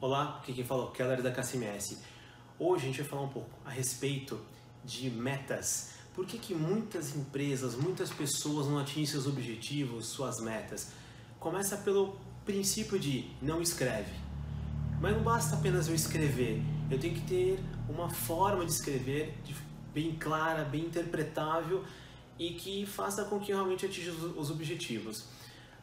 Olá, 0.00 0.38
aqui 0.40 0.52
quem 0.52 0.64
falou, 0.64 0.90
Keller 0.90 1.22
da 1.22 1.30
KCMS. 1.30 1.98
Hoje 2.58 2.84
a 2.84 2.86
gente 2.88 3.00
vai 3.00 3.08
falar 3.08 3.22
um 3.22 3.28
pouco 3.28 3.48
a 3.64 3.70
respeito 3.70 4.38
de 4.84 5.08
metas. 5.08 5.94
Por 6.14 6.26
que, 6.26 6.36
que 6.36 6.52
muitas 6.54 7.16
empresas, 7.16 7.74
muitas 7.74 8.10
pessoas 8.10 8.66
não 8.66 8.78
atingem 8.78 9.06
seus 9.06 9.26
objetivos, 9.26 10.08
suas 10.08 10.40
metas? 10.40 10.92
Começa 11.38 11.76
pelo 11.78 12.18
princípio 12.44 12.98
de 12.98 13.30
não 13.40 13.62
escreve. 13.62 14.12
Mas 15.00 15.16
não 15.16 15.22
basta 15.22 15.56
apenas 15.56 15.88
eu 15.88 15.94
escrever, 15.94 16.60
eu 16.90 16.98
tenho 16.98 17.14
que 17.14 17.22
ter 17.22 17.60
uma 17.88 18.10
forma 18.10 18.66
de 18.66 18.72
escrever 18.72 19.38
bem 19.94 20.16
clara, 20.16 20.64
bem 20.64 20.82
interpretável 20.86 21.84
e 22.38 22.50
que 22.50 22.84
faça 22.84 23.24
com 23.24 23.40
que 23.40 23.52
eu 23.52 23.56
realmente 23.56 23.86
atinja 23.86 24.10
os 24.10 24.50
objetivos. 24.50 25.24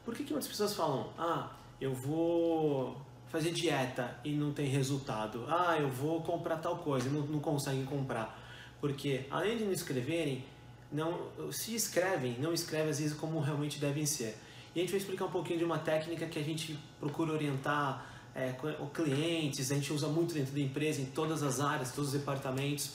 Por 0.05 0.14
que, 0.14 0.23
que 0.23 0.32
muitas 0.32 0.50
pessoas 0.50 0.75
falam, 0.75 1.12
ah, 1.18 1.52
eu 1.80 1.93
vou 1.96 3.09
fazer 3.32 3.52
dieta 3.52 4.20
e 4.25 4.34
não 4.34 4.52
tem 4.52 4.68
resultado. 4.68 5.45
Ah, 5.47 5.78
eu 5.79 5.87
vou 5.87 6.21
comprar 6.21 6.57
tal 6.57 6.78
coisa 6.78 7.07
e 7.07 7.11
não, 7.11 7.21
não 7.21 7.39
conseguem 7.39 7.86
comprar. 7.86 8.37
Porque 8.82 9.25
além 9.32 9.57
de 9.57 9.64
não 9.64 9.71
escreverem, 9.71 10.43
não, 10.92 11.29
se 11.51 11.73
escrevem, 11.73 12.37
não 12.39 12.54
escrevem 12.54 12.89
às 12.89 13.00
vezes 13.00 13.18
como 13.18 13.39
realmente 13.39 13.79
devem 13.79 14.06
ser. 14.06 14.37
E 14.75 14.79
a 14.79 14.82
gente 14.82 14.92
vai 14.92 15.00
explicar 15.00 15.25
um 15.25 15.32
pouquinho 15.32 15.59
de 15.59 15.65
uma 15.65 15.79
técnica 15.79 16.25
que 16.25 16.37
a 16.37 16.43
gente 16.43 16.78
procura 17.00 17.32
orientar 17.32 18.06
é, 18.36 18.54
clientes, 18.93 19.71
a 19.71 19.75
gente 19.75 19.93
usa 19.93 20.07
muito 20.07 20.34
dentro 20.34 20.54
da 20.54 20.59
empresa, 20.59 21.01
em 21.01 21.06
todas 21.06 21.42
as 21.42 21.59
áreas, 21.61 21.92
todos 21.92 22.14
os 22.14 22.20
departamentos. 22.20 22.92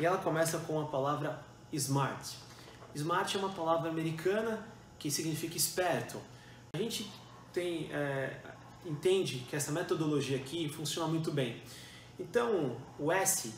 E 0.00 0.04
ela 0.04 0.18
começa 0.18 0.58
com 0.58 0.80
a 0.80 0.86
palavra 0.86 1.40
SMART. 1.72 2.34
SMART 2.94 3.34
é 3.36 3.38
uma 3.38 3.50
palavra 3.50 3.88
americana 3.88 4.66
que 4.98 5.10
significa 5.10 5.56
esperto. 5.56 6.20
A 6.72 6.78
gente 6.78 7.10
tem 7.52 7.88
é, 7.92 8.36
entende 8.84 9.46
que 9.48 9.56
essa 9.56 9.72
metodologia 9.72 10.36
aqui 10.36 10.68
funciona 10.68 11.08
muito 11.08 11.30
bem. 11.30 11.60
Então, 12.18 12.76
o 12.98 13.10
S, 13.10 13.52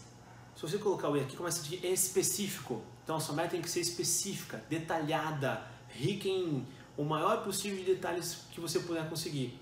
se 0.54 0.62
você 0.62 0.78
colocar 0.78 1.08
o 1.08 1.16
E 1.16 1.20
aqui, 1.20 1.36
começa 1.36 1.62
de 1.62 1.84
específico. 1.86 2.82
Então, 3.02 3.16
a 3.16 3.20
sua 3.20 3.34
meta 3.34 3.50
tem 3.50 3.62
que 3.62 3.70
ser 3.70 3.80
específica, 3.80 4.64
detalhada, 4.68 5.66
rica 5.88 6.28
em 6.28 6.66
o 6.96 7.04
maior 7.04 7.42
possível 7.42 7.78
de 7.78 7.84
detalhes 7.84 8.44
que 8.50 8.60
você 8.60 8.80
puder 8.80 9.08
conseguir. 9.08 9.58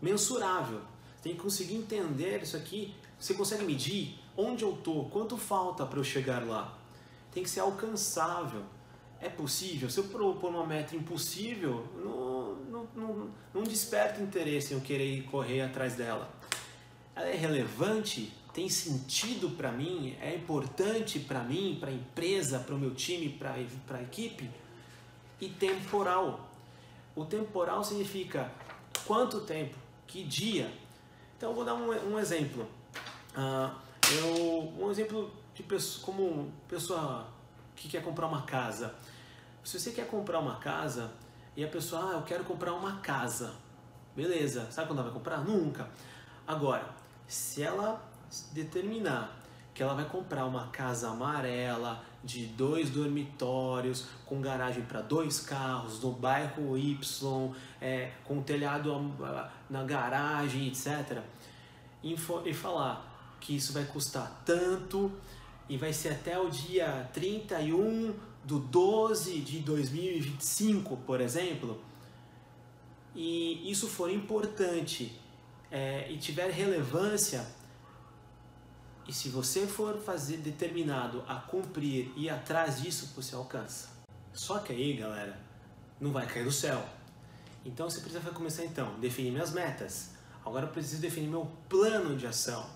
Mensurável. 0.00 0.80
Tem 1.22 1.34
que 1.34 1.40
conseguir 1.40 1.76
entender 1.76 2.42
isso 2.42 2.56
aqui. 2.56 2.94
Você 3.18 3.34
consegue 3.34 3.64
medir 3.64 4.18
onde 4.36 4.64
eu 4.64 4.74
estou, 4.74 5.08
quanto 5.10 5.36
falta 5.36 5.86
para 5.86 5.98
eu 5.98 6.04
chegar 6.04 6.44
lá. 6.44 6.76
Tem 7.30 7.42
que 7.42 7.50
ser 7.50 7.60
alcançável. 7.60 8.62
É 9.20 9.28
possível? 9.28 9.88
Se 9.88 9.98
eu 9.98 10.04
propor 10.04 10.50
uma 10.50 10.66
meta 10.66 10.96
impossível, 10.96 11.86
não 11.94 12.31
não, 12.94 13.30
não, 13.52 13.62
desperta 13.62 14.22
interesse 14.22 14.72
em 14.72 14.78
eu 14.78 14.82
querer 14.82 15.22
correr 15.24 15.60
atrás 15.60 15.94
dela. 15.94 16.32
Ela 17.14 17.28
é 17.28 17.36
relevante, 17.36 18.32
tem 18.54 18.68
sentido 18.68 19.50
para 19.50 19.70
mim, 19.70 20.16
é 20.20 20.34
importante 20.34 21.20
para 21.20 21.40
mim, 21.40 21.76
para 21.78 21.90
a 21.90 21.92
empresa, 21.92 22.58
para 22.58 22.74
o 22.74 22.78
meu 22.78 22.94
time, 22.94 23.28
para 23.28 23.54
a 23.54 24.02
equipe. 24.02 24.50
E 25.40 25.48
temporal. 25.48 26.48
O 27.14 27.24
temporal 27.24 27.84
significa 27.84 28.50
quanto 29.06 29.40
tempo, 29.42 29.76
que 30.06 30.24
dia. 30.24 30.72
Então 31.36 31.50
eu 31.50 31.54
vou 31.54 31.64
dar 31.64 31.74
um, 31.74 31.90
um 32.12 32.18
exemplo. 32.18 32.66
Uh, 33.36 33.74
eu, 34.18 34.72
um 34.78 34.90
exemplo 34.90 35.30
de 35.54 35.62
pessoa, 35.62 36.04
como 36.04 36.50
pessoa 36.68 37.26
que 37.76 37.88
quer 37.88 38.02
comprar 38.02 38.26
uma 38.26 38.42
casa. 38.42 38.94
Se 39.64 39.78
você 39.78 39.90
quer 39.92 40.06
comprar 40.06 40.38
uma 40.38 40.56
casa, 40.56 41.12
e 41.56 41.64
a 41.64 41.68
pessoa, 41.68 42.10
ah, 42.10 42.12
eu 42.14 42.22
quero 42.22 42.44
comprar 42.44 42.72
uma 42.72 42.96
casa. 43.00 43.54
Beleza, 44.16 44.70
sabe 44.70 44.88
quando 44.88 45.00
ela 45.00 45.08
vai 45.08 45.18
comprar? 45.18 45.38
Nunca. 45.38 45.88
Agora, 46.46 46.88
se 47.26 47.62
ela 47.62 48.02
determinar 48.52 49.42
que 49.74 49.82
ela 49.82 49.94
vai 49.94 50.04
comprar 50.04 50.44
uma 50.44 50.68
casa 50.68 51.10
amarela 51.10 52.02
de 52.22 52.46
dois 52.46 52.90
dormitórios, 52.90 54.06
com 54.26 54.40
garagem 54.40 54.82
para 54.84 55.00
dois 55.00 55.40
carros, 55.40 56.00
no 56.00 56.12
bairro 56.12 56.76
Y, 56.76 57.54
é, 57.80 58.12
com 58.24 58.42
telhado 58.42 59.12
na 59.68 59.82
garagem, 59.82 60.68
etc. 60.68 61.22
E, 62.02 62.14
e 62.44 62.54
falar 62.54 63.36
que 63.40 63.56
isso 63.56 63.72
vai 63.72 63.84
custar 63.84 64.42
tanto 64.44 65.10
e 65.68 65.76
vai 65.76 65.92
ser 65.92 66.10
até 66.10 66.38
o 66.38 66.48
dia 66.48 67.08
31 67.12 68.14
do 68.44 68.58
12 68.58 69.40
de 69.40 69.60
2025, 69.60 70.96
por 70.98 71.20
exemplo, 71.20 71.80
e 73.14 73.70
isso 73.70 73.88
for 73.88 74.10
importante 74.10 75.18
é, 75.70 76.10
e 76.10 76.18
tiver 76.18 76.50
relevância, 76.50 77.46
e 79.06 79.12
se 79.12 79.28
você 79.28 79.66
for 79.66 79.98
fazer 79.98 80.38
determinado 80.38 81.24
a 81.26 81.36
cumprir 81.36 82.12
e 82.16 82.30
atrás 82.30 82.80
disso, 82.80 83.12
você 83.16 83.34
alcança. 83.34 83.90
Só 84.32 84.58
que 84.58 84.72
aí, 84.72 84.94
galera, 84.94 85.38
não 86.00 86.12
vai 86.12 86.26
cair 86.26 86.44
do 86.44 86.52
céu. 86.52 86.84
Então 87.64 87.88
você 87.88 88.00
precisa 88.00 88.30
começar 88.30 88.64
então, 88.64 88.98
definir 89.00 89.30
minhas 89.30 89.52
metas. 89.52 90.10
Agora 90.44 90.66
eu 90.66 90.70
preciso 90.70 91.00
definir 91.00 91.28
meu 91.28 91.50
plano 91.68 92.16
de 92.16 92.26
ação. 92.26 92.68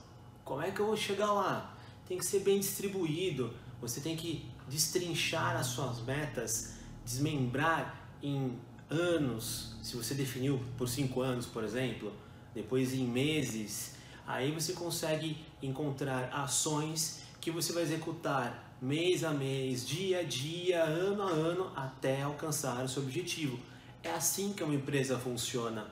Como 0.45 0.63
é 0.63 0.71
que 0.71 0.81
eu 0.81 0.87
vou 0.87 0.97
chegar 0.97 1.33
lá? 1.33 1.75
Tem 2.07 2.19
que 2.19 2.25
ser 2.25 2.41
bem 2.41 2.61
distribuído. 2.61 3.53
Você 3.81 4.01
tem 4.01 4.17
que 4.17 4.49
destrinchar 4.69 5.57
as 5.57 5.67
suas 5.67 6.01
metas, 6.01 6.75
desmembrar 7.05 8.09
em 8.23 8.59
anos, 8.91 9.77
se 9.83 9.97
você 9.97 10.15
definiu 10.15 10.61
por 10.77 10.89
cinco 10.89 11.21
anos, 11.21 11.47
por 11.47 11.65
exemplo, 11.65 12.13
depois 12.55 12.95
em 12.95 13.05
meses, 13.05 13.95
aí 14.27 14.51
você 14.51 14.73
consegue 14.73 15.45
encontrar 15.63 16.31
ações 16.33 17.23
que 17.41 17.51
você 17.51 17.73
vai 17.73 17.83
executar 17.83 18.75
mês 18.81 19.25
a 19.25 19.31
mês, 19.31 19.87
dia 19.87 20.21
a 20.21 20.23
dia, 20.23 20.83
ano 20.83 21.23
a 21.23 21.31
ano, 21.31 21.73
até 21.75 22.23
alcançar 22.23 22.85
o 22.85 22.89
seu 22.89 23.03
objetivo. 23.03 23.59
É 24.03 24.11
assim 24.11 24.53
que 24.53 24.63
uma 24.63 24.75
empresa 24.75 25.19
funciona. 25.19 25.87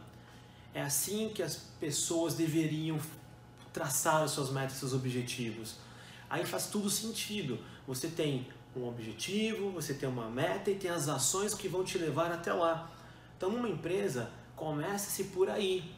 É 0.72 0.83
assim 0.83 1.31
que 1.34 1.43
as 1.43 1.56
pessoas 1.78 2.34
deveriam 2.34 2.99
traçar 3.72 4.22
as 4.22 4.33
suas 4.33 4.51
metas, 4.51 4.77
seus 4.77 4.93
objetivos. 4.93 5.77
Aí 6.34 6.45
faz 6.45 6.67
tudo 6.67 6.91
sentido. 6.91 7.61
Você 7.87 8.09
tem 8.09 8.49
um 8.75 8.89
objetivo, 8.89 9.71
você 9.71 9.95
tem 9.95 10.09
uma 10.09 10.28
meta 10.28 10.69
e 10.69 10.75
tem 10.75 10.91
as 10.91 11.09
ações 11.09 11.55
que 11.55 11.69
vão 11.69 11.84
te 11.84 11.97
levar 11.97 12.33
até 12.33 12.53
lá. 12.53 12.91
Então, 13.37 13.53
numa 13.53 13.69
empresa, 13.69 14.28
comece-se 14.56 15.31
por 15.31 15.49
aí. 15.49 15.95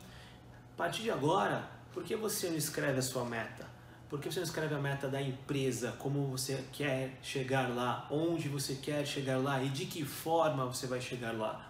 A 0.75 0.77
partir 0.77 1.05
de 1.05 1.11
agora, 1.11 1.67
por 1.91 2.05
que 2.05 2.15
você 2.15 2.51
não 2.51 2.57
escreve 2.59 2.99
a 2.99 3.03
sua 3.03 3.25
meta? 3.25 3.67
Por 4.11 4.21
que 4.21 4.31
você 4.31 4.41
não 4.41 4.45
escreve 4.45 4.75
a 4.75 4.79
meta 4.79 5.09
da 5.09 5.23
empresa, 5.23 5.93
como 5.93 6.27
você 6.27 6.63
quer 6.71 7.19
chegar 7.23 7.75
lá, 7.75 8.07
onde 8.11 8.47
você 8.47 8.75
quer 8.75 9.07
chegar 9.07 9.39
lá 9.39 9.63
e 9.63 9.71
de 9.71 9.87
que 9.87 10.05
forma 10.05 10.67
você 10.67 10.87
vai 10.87 11.01
chegar 11.01 11.33
lá? 11.33 11.67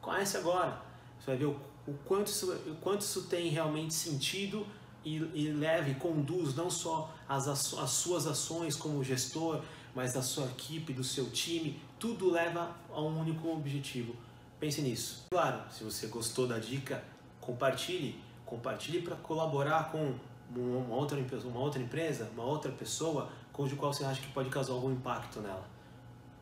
Conhece 0.00 0.36
agora, 0.36 0.76
você 1.20 1.26
vai 1.26 1.36
ver 1.36 1.46
o 1.46 1.94
quanto, 2.04 2.26
isso, 2.26 2.52
o 2.52 2.74
quanto 2.80 3.02
isso 3.02 3.28
tem 3.28 3.48
realmente 3.48 3.94
sentido 3.94 4.66
e, 5.04 5.16
e 5.34 5.52
leve, 5.52 5.94
conduz 5.94 6.54
não 6.54 6.70
só 6.70 7.12
as, 7.28 7.48
as 7.48 7.90
suas 7.90 8.26
ações 8.26 8.76
como 8.76 9.02
gestor, 9.02 9.62
mas 9.94 10.12
da 10.14 10.22
sua 10.22 10.46
equipe, 10.46 10.92
do 10.92 11.04
seu 11.04 11.30
time, 11.30 11.80
tudo 11.98 12.30
leva 12.30 12.74
a 12.90 13.00
um 13.00 13.20
único 13.20 13.48
objetivo. 13.48 14.14
Pense 14.58 14.80
nisso. 14.80 15.26
Claro, 15.30 15.60
se 15.70 15.84
você 15.84 16.06
gostou 16.06 16.46
da 16.46 16.58
dica, 16.58 17.02
compartilhe. 17.40 18.20
Compartilhe 18.46 19.02
para 19.02 19.16
colaborar 19.16 19.90
com 19.90 20.14
uma 20.54 20.94
outra, 20.94 21.18
uma 21.44 21.60
outra 21.60 21.82
empresa, 21.82 22.28
uma 22.34 22.44
outra 22.44 22.70
pessoa, 22.70 23.28
com 23.52 23.64
o 23.64 23.76
qual 23.76 23.92
você 23.92 24.04
acha 24.04 24.20
que 24.20 24.32
pode 24.32 24.50
causar 24.50 24.72
algum 24.72 24.92
impacto 24.92 25.40
nela. 25.40 25.66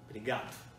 Obrigado. 0.08 0.69